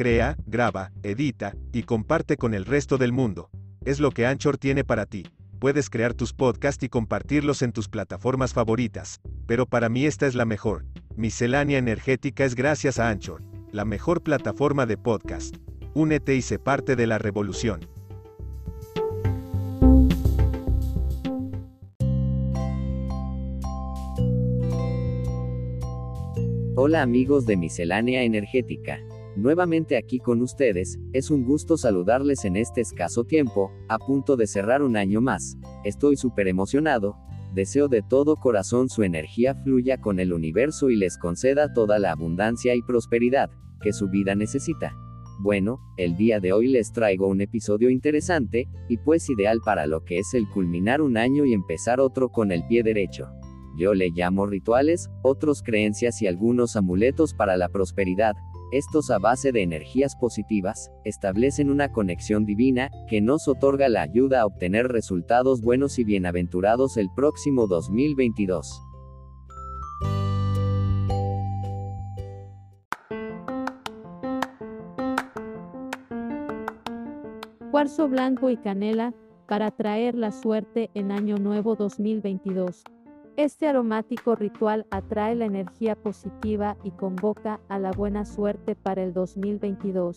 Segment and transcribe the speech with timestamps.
[0.00, 3.50] Crea, graba, edita, y comparte con el resto del mundo.
[3.84, 5.24] Es lo que Anchor tiene para ti.
[5.58, 10.34] Puedes crear tus podcasts y compartirlos en tus plataformas favoritas, pero para mí esta es
[10.34, 10.86] la mejor.
[11.16, 15.58] Miscelánea Energética es gracias a Anchor, la mejor plataforma de podcast.
[15.92, 17.80] Únete y sé parte de la revolución.
[26.74, 28.98] Hola amigos de Miscelánea Energética.
[29.40, 34.46] Nuevamente aquí con ustedes, es un gusto saludarles en este escaso tiempo, a punto de
[34.46, 35.56] cerrar un año más.
[35.82, 37.16] Estoy súper emocionado,
[37.54, 42.12] deseo de todo corazón su energía fluya con el universo y les conceda toda la
[42.12, 43.48] abundancia y prosperidad
[43.80, 44.94] que su vida necesita.
[45.40, 50.04] Bueno, el día de hoy les traigo un episodio interesante, y pues ideal para lo
[50.04, 53.30] que es el culminar un año y empezar otro con el pie derecho.
[53.78, 58.34] Yo le llamo rituales, otros creencias y algunos amuletos para la prosperidad,
[58.72, 64.40] estos a base de energías positivas, establecen una conexión divina, que nos otorga la ayuda
[64.40, 68.82] a obtener resultados buenos y bienaventurados el próximo 2022.
[77.70, 79.14] Cuarzo blanco y canela,
[79.46, 82.84] para traer la suerte en Año Nuevo 2022.
[83.40, 89.14] Este aromático ritual atrae la energía positiva y convoca a la buena suerte para el
[89.14, 90.14] 2022.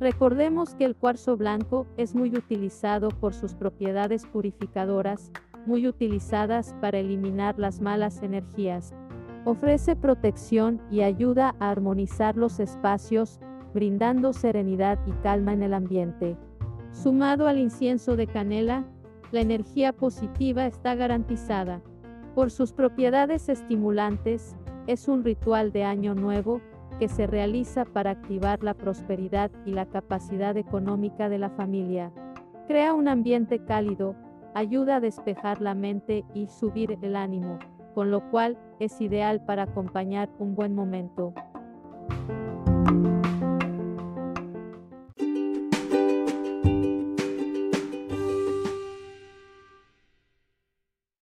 [0.00, 5.30] Recordemos que el cuarzo blanco es muy utilizado por sus propiedades purificadoras,
[5.66, 8.92] muy utilizadas para eliminar las malas energías.
[9.44, 13.38] Ofrece protección y ayuda a armonizar los espacios,
[13.72, 16.36] brindando serenidad y calma en el ambiente.
[16.90, 18.84] Sumado al incienso de canela,
[19.30, 21.82] la energía positiva está garantizada.
[22.38, 24.54] Por sus propiedades estimulantes,
[24.86, 26.60] es un ritual de año nuevo
[27.00, 32.12] que se realiza para activar la prosperidad y la capacidad económica de la familia.
[32.68, 34.14] Crea un ambiente cálido,
[34.54, 37.58] ayuda a despejar la mente y subir el ánimo,
[37.92, 41.34] con lo cual es ideal para acompañar un buen momento.